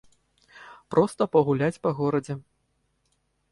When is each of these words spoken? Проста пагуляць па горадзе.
Проста 0.95 1.27
пагуляць 1.37 1.81
па 1.85 1.89
горадзе. 2.01 2.39